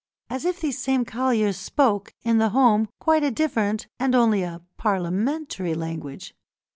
As 0.31 0.45
if 0.45 0.59
these 0.59 0.81
same 0.81 1.05
colliers 1.05 1.57
spoke, 1.57 2.11
in 2.23 2.39
the 2.39 2.49
home, 2.49 2.89
quite 2.99 3.23
a 3.23 3.29
different, 3.29 3.85
and 3.99 4.15
only 4.15 4.41
a 4.41 4.63
parliamentary, 4.75 5.75
language! 5.75 6.33